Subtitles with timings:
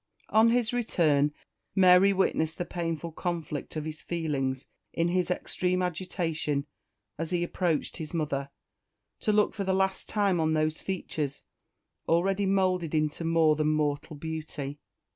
[0.29, 1.31] On his return
[1.75, 6.65] Mary witnessed the painful conflict of his feelings in his extreme agitation
[7.19, 8.49] as he approached his mother,
[9.19, 11.43] to look for the last time on those features,
[12.09, 14.79] already moulded into more than mortal beauty.